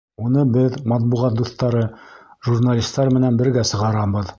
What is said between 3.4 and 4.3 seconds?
бергә сығарабыҙ.